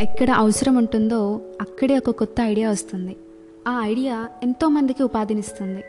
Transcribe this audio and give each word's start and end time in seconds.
ఎక్కడ 0.00 0.30
అవసరం 0.30 0.76
ఉంటుందో 0.76 1.40
అక్కడే 1.60 1.98
ఒక 1.98 2.10
కొత్త 2.10 2.40
ఐడియా 2.40 2.70
వస్తుంది. 2.70 3.16
ఆ 3.68 3.80
ఐడియా 3.84 4.28
ఎంతోమందికి 4.42 5.02
ఉపాధినిస్తుంది. 5.02 5.80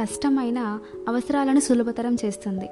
కష్టమైన 0.00 0.78
అవసరాలను 1.08 1.60
సులభతరం 1.60 2.16
చేస్తుంది. 2.24 2.66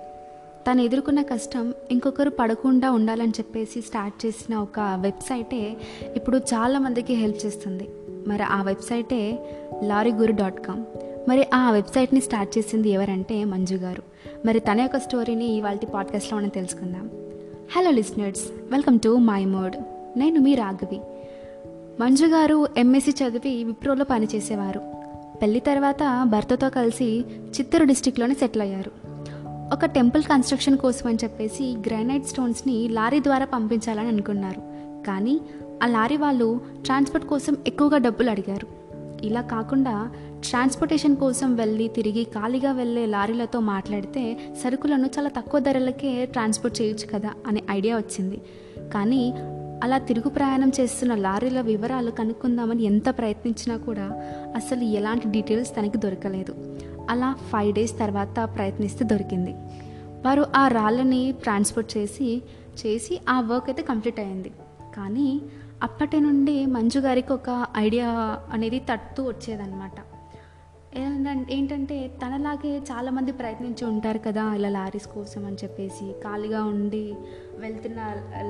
తను 0.71 0.81
ఎదుర్కొన్న 0.81 1.23
కష్టం 1.23 1.75
ఇంకొకరు 1.91 2.31
పడకుండా 2.31 2.91
ఉండాలని 2.91 3.31
చెప్పేసి 3.31 3.81
స్టార్ట్ 3.81 4.27
చేసిన 4.27 4.57
ఒక 4.57 4.81
వెబ్సైటే 4.81 5.77
ఇప్పుడు 6.17 6.39
చాలామందికి 6.39 7.15
హెల్ప్ 7.15 7.47
చేస్తుంది. 7.47 7.89
మరి 8.27 8.43
ఆ 8.43 8.63
వెబ్సైటే 8.63 9.39
లారీగురు 9.85 10.33
డాట్ 10.33 10.67
కామ్. 10.67 10.85
మరి 11.29 11.47
ఆ 11.55 11.71
వెబ్సైట్ని 11.71 12.21
స్టార్ట్ 12.21 12.59
చేసింది 12.59 12.89
ఎవరంటే 12.89 13.45
మంజు 13.45 13.75
గారు. 13.75 14.03
మరి 14.47 14.61
తన 14.61 14.81
యొక్క 14.81 14.99
స్టోరీని 14.99 15.47
ఇవాళ 15.47 15.77
పాడ్కాస్ట్లో 15.77 16.39
మనం 16.39 16.49
తెలుసుకుందాం. 16.49 17.11
Hello 17.77 17.91
listeners 17.91 18.45
welcome 18.73 18.99
to 18.99 19.09
my 19.09 19.45
mood. 19.45 19.77
నేను 20.17 20.41
మీ 20.41 20.55
రాఘవి. 20.55 21.01
మంజు 22.01 22.27
గారు 22.27 22.69
ఎంఎస్సి 22.77 23.25
చదివి 23.25 23.65
విప్రోలో 23.65 24.05
పనిచేసేవారు. 24.05 24.81
పెళ్ళి 25.43 25.61
తర్వాత 25.61 26.25
భర్తతో 26.27 26.71
కలిసి 26.71 27.25
చిత్తూరు 27.29 27.85
డిస్టిక్లోనే 27.85 28.35
సెటిల్ 28.35 28.63
అయ్యారు. 28.63 28.91
ఒక 29.73 29.85
టెంపుల్ 29.85 30.23
కన్స్ట్రక్షన్ 30.23 30.79
కోసం 30.79 31.09
అని 31.09 31.19
చెప్పేసి 31.25 31.77
గ్రానైట్ 31.87 32.27
స్టోన్స్ని 32.27 32.89
లారీ 32.89 33.21
ద్వారా 33.21 33.45
పంపించాలని 33.45 34.09
అనుకున్నారు. 34.09 34.61
కానీ 35.07 35.41
ఆ 35.83 35.87
లారీ 35.87 36.17
వాళ్ళు 36.17 36.61
ట్రాన్స్పోర్ట్ 36.85 37.29
కోసం 37.29 37.57
ఎక్కువగా 37.67 37.99
డబ్బులు 37.99 38.31
అడిగారు. 38.31 38.67
ఇలా 39.27 39.41
కాకుండా 39.41 40.11
ట్రాన్స్పోర్టేషన్ 40.49 41.17
కోసం 41.17 41.55
వెళ్ళి 41.55 41.89
తిరిగి 41.89 42.25
ఖాళీగా 42.25 42.73
వెళ్ళే 42.73 43.07
లారీలతో 43.07 43.61
మాట్లాడితే 43.61 44.39
సరుకులను 44.65 45.11
చాలా 45.19 45.29
తక్కువ 45.29 45.61
ధరలకే 45.61 46.27
ట్రాన్స్పోర్ట్ 46.27 46.83
చేయొచ్చు 46.83 47.07
కదా 47.15 47.31
అనే 47.47 47.63
ఐడియా 47.71 47.97
వచ్చింది. 47.97 48.41
కానీ 48.95 49.35
అలా 49.83 49.99
తిరుగు 49.99 50.29
ప్రయాణం 50.29 50.73
చేస్తున్న 50.81 51.15
లారీల 51.15 51.61
వివరాలు 51.61 52.11
కనుక్కుందామని 52.11 52.83
ఎంత 52.83 53.19
ప్రయత్నించినా 53.19 53.77
కూడా 53.77 54.07
అసలు 54.57 54.81
ఎలాంటి 54.81 55.29
డీటెయిల్స్ 55.31 55.77
తనకి 55.77 55.99
దొరకలేదు. 55.99 56.79
అలా 57.11 57.33
ఫైవ్ 57.33 57.75
డేస్ 57.75 57.99
తర్వాత 57.99 58.49
ప్రయత్నిస్తే 58.57 59.05
దొరికింది. 59.05 59.51
వారు 60.27 60.47
ఆ 60.57 60.69
రాళ్ళని 60.69 61.35
ట్రాన్స్పోర్ట్ 61.43 61.97
చేసి 61.97 62.43
చేసి 62.87 63.21
ఆ 63.29 63.41
వర్క్ 63.41 63.69
అయితే 63.69 63.83
కంప్లీట్ 63.83 64.21
అయింది. 64.21 64.53
కానీ 64.97 65.43
అప్పటి 65.83 66.21
నుండి 66.21 66.67
మంజు 66.67 66.99
గారికి 66.99 67.33
ఒక 67.33 67.67
ఐడియా 67.77 68.39
అనేది 68.53 68.79
తట్టు 68.79 69.23
వచ్చేదన్నమాట. 69.23 70.14
ఏంటంటే 70.97 72.11
తనలాగే 72.23 72.79
చాలామంది 72.79 73.33
ప్రయత్నించి 73.33 73.85
ఉంటారు 73.87 74.19
కదా 74.19 74.55
ఇలా 74.55 74.69
లారీస్ 74.69 75.07
కోసం 75.07 75.47
అని 75.47 75.57
చెప్పేసి. 75.57 76.13
ఖాళీగా 76.13 76.65
ఉండి 76.65 77.15
వెళ్తున్న 77.59 77.97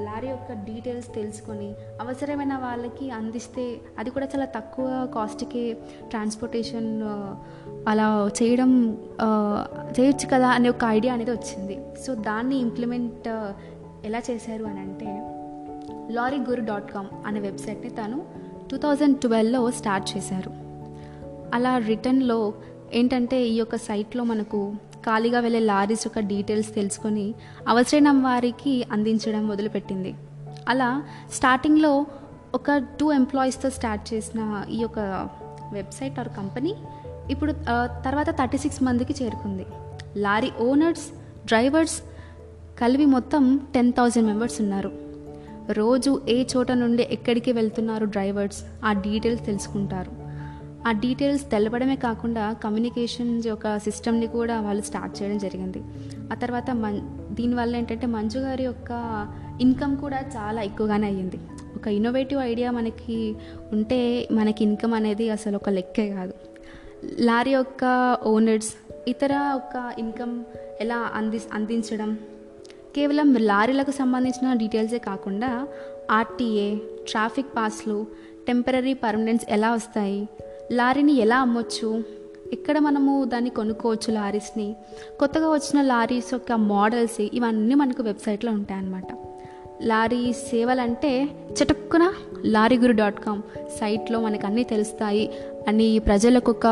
లారీ 0.05 0.29
యొక్క 0.29 0.53
డీటెయిల్స్ 0.53 1.15
తెలుసుకొని 1.15 1.75
అవసరమైన 2.01 2.55
వాళ్ళకి 2.55 3.11
అందిస్తే 3.11 3.81
అది 3.99 4.11
కూడా 4.11 4.27
చాలా 4.27 4.45
తక్కువ 4.45 5.09
కాస్ట్కి 5.15 5.77
ట్రాన్స్పోర్టేషన్ 6.09 7.03
అలా 7.89 8.31
చేయడం 8.43 8.99
చేయొచ్చు 10.01 10.29
కదా 10.35 10.49
అనే 10.49 10.69
ఒక 10.69 10.85
ఐడియా 10.85 11.15
అనేది 11.15 11.31
వచ్చింది. 11.31 11.79
సో 12.07 12.15
దాన్ని 12.15 12.57
ఇంప్లిమెంట్ 12.57 13.29
ఎలా 14.05 14.23
చేశారు 14.31 14.65
అని 14.65 14.81
అంటే 14.81 15.11
లారీ 16.15 16.37
గురు 16.37 16.61
డాట్ 16.61 16.93
కామ్ 16.93 17.09
అనే 17.27 17.41
వెబ్సైట్ని 17.41 17.91
తను 17.91 18.23
టూ 18.71 18.77
థౌజండ్ 18.77 19.19
ట్వెల్వ్లో 19.19 19.71
స్టార్ట్ 19.71 20.17
చేశారు. 20.17 20.64
అలా 21.55 21.79
రిటర్న్లో 21.79 22.53
ఏంటంటే 22.93 23.39
ఈ 23.53 23.55
యొక్క 23.59 23.77
సైట్లో 23.77 24.25
మనకు 24.25 24.73
ఖాళీగా 25.07 25.41
వెళ్ళే 25.41 25.61
లారీస్ 25.61 26.05
యొక్క 26.07 26.19
డీటెయిల్స్ 26.19 26.75
తెలుసుకొని 26.75 27.35
అవసరమైన 27.69 28.23
వారికి 28.27 28.87
అందించడం 28.93 29.49
మొదలుపెట్టింది. 29.49 30.15
అలా 30.69 30.91
స్టార్టింగ్లో 31.33 32.07
ఒక 32.55 32.77
టూ 32.99 33.13
ఎంప్లాయీస్తో 33.13 33.71
స్టార్ట్ 33.71 34.15
చేసిన 34.15 34.41
ఈ 34.71 34.81
యొక్క 34.81 35.01
వెబ్సైట్ 35.73 36.19
ఆర్ 36.19 36.29
కంపెనీ 36.29 36.75
ఇప్పుడు 37.31 37.53
తర్వాత 38.05 38.31
థర్టీ 38.39 38.59
సిక్స్ 38.59 38.83
మందికి 38.83 39.25
చేరుకుంది. 39.25 39.67
లారీ 40.17 40.51
ఓనర్స్ 40.61 41.07
డ్రైవర్స్ 41.47 41.97
కలిపి 42.81 43.05
మొత్తం 43.05 43.61
టెన్ 43.75 43.93
థౌజండ్ 43.93 44.27
మెంబర్స్ 44.27 44.61
ఉన్నారు. 44.61 44.91
రోజు 45.71 46.21
ఏ 46.29 46.45
చోట 46.53 46.73
నుండి 46.73 47.09
ఎక్కడికి 47.11 47.53
వెళ్తున్నారు 47.53 48.05
డ్రైవర్స్ 48.05 48.61
ఆ 48.85 48.93
డీటెయిల్స్ 48.93 49.47
తెలుసుకుంటారు. 49.47 50.24
ఆ 50.87 50.93
డీటెయిల్స్ 50.93 51.51
తెలపడమే 51.51 51.97
కాకుండా 51.97 52.53
కమ్యూనికేషన్ 52.53 53.43
యొక్క 53.47 53.79
సిస్టమ్ని 53.79 54.27
కూడా 54.27 54.61
వాళ్ళు 54.61 54.83
స్టార్ట్ 54.83 55.23
చేయడం 55.23 55.39
జరిగింది. 55.39 55.83
ఆ 56.33 56.35
తర్వాత 56.35 56.71
మన్ 56.71 57.01
దీనివల్ల 57.35 57.77
ఏంటంటే 57.77 58.07
మంజు 58.07 58.39
గారి 58.39 58.65
యొక్క 58.65 58.91
ఇన్కమ్ 59.61 59.97
కూడా 59.97 60.21
చాలా 60.37 60.63
ఎక్కువగానే 60.63 61.07
అయ్యింది. 61.07 61.37
ఒక 61.77 61.87
ఇన్నోవేటివ్ 61.87 62.41
ఐడియా 62.41 62.71
మనకి 62.71 63.37
ఉంటే 63.73 64.29
మనకి 64.33 64.65
ఇన్కమ్ 64.65 64.95
అనేది 64.95 65.31
అసలు 65.31 65.57
ఒక 65.57 65.69
లెక్కే 65.69 66.09
కాదు. 66.09 66.35
లారీ 67.21 67.51
యొక్క 67.51 68.17
ఓనర్స్ 68.27 68.75
ఇతర 69.09 69.35
ఒక 69.35 69.93
ఇన్కమ్ 69.99 70.45
ఎలా 70.81 71.11
అంది 71.15 71.41
అందించడం 71.53 72.19
కేవలం 72.97 73.35
లారీలకు 73.35 73.91
సంబంధించిన 73.91 74.53
డీటెయిల్సే 74.53 74.99
కాకుండా 74.99 75.67
ఆర్టీఏ 76.11 76.77
ట్రాఫిక్ 77.11 77.57
పాస్లు 77.57 78.07
టెంపరీ 78.47 78.95
పర్మనెంట్స్ 78.95 79.47
ఎలా 79.51 79.71
వస్తాయి 79.71 80.29
లారీని 80.73 81.13
ఎలా 81.13 81.39
అమ్మొచ్చు? 81.39 82.03
ఎక్కడ 82.53 82.79
మనము 82.79 83.25
దాన్ని 83.25 83.51
కొనుక్కోవచ్చు 83.51 84.15
లారీస్ని? 84.15 84.77
కొత్తగా 85.21 85.49
వచ్చిన 85.49 85.83
లారీస్ 85.83 86.35
యొక్క 86.35 86.53
మోడల్స్ 86.53 87.21
ఇవన్నీ 87.21 87.75
మనకు 87.75 88.03
వెబ్సైట్లో 88.03 88.53
ఉంటాయన్నమాట. 88.53 89.05
లారీ 89.83 90.33
సేవలంటే 90.33 91.29
చటుక్కున 91.53 92.13
లారీగురు 92.45 92.93
డాట్ 92.93 93.21
కామ్ 93.21 93.43
సైట్లో 93.69 94.21
మనకు 94.21 94.47
అన్నీ 94.47 94.63
తెలుస్తాయి 94.63 95.31
అని 95.69 95.99
ప్రజలకు 95.99 96.51
ఒక 96.51 96.67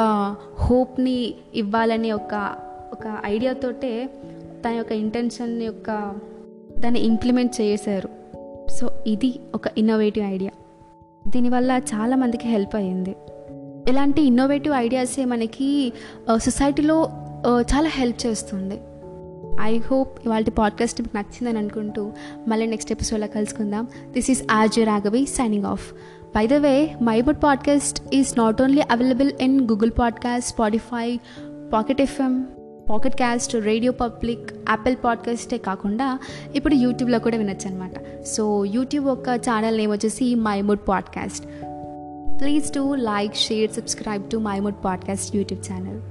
హోప్ని 0.61 1.35
ఇవ్వాలని 1.55 2.13
ఒక 2.13 2.57
ఒక 2.93 3.19
ఐడియాతోటే 3.25 4.11
తన 4.67 4.71
యొక్క 4.71 4.93
ఇంటెన్షన్ 4.93 5.63
యొక్క 5.63 6.15
దాన్ని 6.79 7.01
ఇంప్లిమెంట్ 7.01 7.61
చేశారు 7.61 8.09
సో 8.71 8.91
ఇది 9.07 9.41
ఒక 9.55 9.63
ఇన్నోవేటివ్ 9.79 10.27
ఐడియా. 10.27 10.51
దీనివల్ల 11.29 11.81
చాలామందికి 11.95 12.49
హెల్ప్ 12.49 12.77
అయ్యింది 12.77 13.17
ఇలాంటి 13.89 14.23
ఇన్నోవేటివ్ 14.23 14.75
ఐడియాసే 14.75 15.25
మనకి 15.25 15.93
సొసైటీలో 16.37 17.11
చాలా 17.61 17.89
హెల్ప్ 17.89 18.27
చేస్తుంది. 18.27 18.81
ఐ 19.61 19.79
హోప్ 19.79 20.27
ఇవాళ 20.27 20.45
పాడ్కాస్ట్ 20.59 21.03
మీకు 21.03 21.17
నచ్చిందని 21.17 21.59
అనుకుంటూ 21.59 22.13
మళ్ళీ 22.49 22.67
నెక్స్ట్ 22.67 22.93
ఎపిసోడ్లో 22.93 23.27
కలుసుకుందాం. 23.27 23.89
This 24.11 24.31
is 24.31 24.43
RJ 24.51 24.85
Raghavi 24.85 25.27
signing 25.27 25.65
off 25.65 25.93
by 26.37 26.47
the 26.47 26.53
way 26.53 26.95
My Mood 27.03 27.37
podcast 27.45 28.15
is 28.15 28.39
not 28.39 28.63
only 28.63 28.83
available 28.91 29.33
in 29.41 29.61
Google 29.61 29.91
podcast 29.99 30.51
Spotify 30.51 31.19
Pocket 31.73 32.01
FM 32.01 32.47
Pocket 32.91 33.17
Cast 33.17 33.55
Radio 33.55 33.93
Public 33.93 34.51
Apple 34.69 34.97
పాడ్కాస్టే 35.05 35.59
కాకుండా 35.59 36.19
ఇప్పుడు 36.55 36.75
యూట్యూబ్లో 36.75 37.19
కూడా 37.19 37.37
వినొచ్చు 37.37 37.69
అనమాట 37.69 38.25
సో 38.25 38.65
యూట్యూబ్ 38.65 39.07
ఒక 39.07 39.29
ఛానల్ 39.29 39.77
నేమ్ 39.77 39.93
వచ్చేసి 39.93 40.35
My 40.35 40.61
Mood 40.61 40.89
podcast 40.89 41.47
Please 42.43 42.71
do 42.71 42.97
like, 42.97 43.37
share, 43.37 43.69
subscribe 43.69 44.29
to 44.31 44.41
my 44.41 44.59
mood 44.59 44.75
podcast 44.83 45.31
YouTube 45.31 45.65
channel. 45.65 46.03